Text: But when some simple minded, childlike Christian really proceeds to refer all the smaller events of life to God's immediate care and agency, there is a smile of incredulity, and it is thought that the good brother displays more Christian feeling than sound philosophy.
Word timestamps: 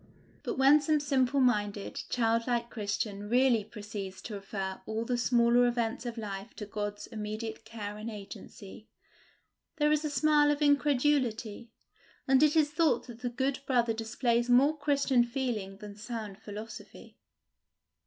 But 0.41 0.57
when 0.57 0.81
some 0.81 0.99
simple 0.99 1.39
minded, 1.39 2.01
childlike 2.09 2.71
Christian 2.71 3.29
really 3.29 3.63
proceeds 3.63 4.19
to 4.23 4.33
refer 4.33 4.81
all 4.87 5.05
the 5.05 5.15
smaller 5.15 5.67
events 5.67 6.07
of 6.07 6.17
life 6.17 6.55
to 6.55 6.65
God's 6.65 7.05
immediate 7.05 7.65
care 7.65 7.97
and 7.97 8.09
agency, 8.09 8.87
there 9.75 9.91
is 9.91 10.03
a 10.03 10.09
smile 10.09 10.49
of 10.49 10.59
incredulity, 10.63 11.69
and 12.27 12.41
it 12.41 12.55
is 12.55 12.71
thought 12.71 13.05
that 13.05 13.19
the 13.21 13.29
good 13.29 13.59
brother 13.67 13.93
displays 13.93 14.49
more 14.49 14.75
Christian 14.75 15.23
feeling 15.23 15.77
than 15.77 15.95
sound 15.95 16.39
philosophy. 16.39 17.19